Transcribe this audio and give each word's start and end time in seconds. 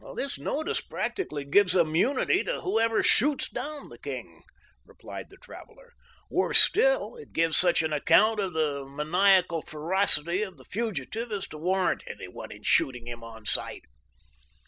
"This 0.15 0.39
notice 0.39 0.81
practically 0.81 1.45
gives 1.45 1.75
immunity 1.75 2.43
to 2.45 2.61
whoever 2.61 3.03
shoots 3.03 3.47
down 3.47 3.89
the 3.89 3.99
king," 3.99 4.41
replied 4.83 5.29
the 5.29 5.37
traveler. 5.37 5.93
"Worse 6.27 6.59
still, 6.59 7.15
it 7.17 7.33
gives 7.33 7.55
such 7.55 7.83
an 7.83 7.93
account 7.93 8.39
of 8.39 8.53
the 8.53 8.83
maniacal 8.83 9.61
ferocity 9.61 10.41
of 10.41 10.57
the 10.57 10.65
fugitive 10.65 11.31
as 11.31 11.47
to 11.49 11.59
warrant 11.59 12.01
anyone 12.07 12.51
in 12.51 12.63
shooting 12.63 13.05
him 13.05 13.23
on 13.23 13.45
sight." 13.45 13.83